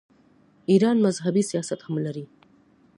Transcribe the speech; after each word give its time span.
ایران 0.71 0.97
مذهبي 1.05 1.43
سیاحت 1.49 1.79
هم 1.83 1.95
لري. 2.05 2.25